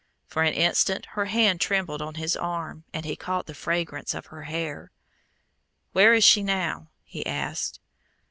For 0.25 0.41
an 0.41 0.55
instant 0.55 1.05
her 1.13 1.25
hand 1.25 1.61
trembled 1.61 2.01
on 2.01 2.15
his 2.15 2.35
arm, 2.35 2.85
and 2.91 3.05
he 3.05 3.15
caught 3.15 3.45
the 3.45 3.53
fragrance 3.53 4.15
of 4.15 4.25
her 4.25 4.45
hair. 4.45 4.89
"Where 5.91 6.15
is 6.15 6.23
she 6.23 6.41
now?" 6.41 6.89
he 7.03 7.23
asked. 7.23 7.79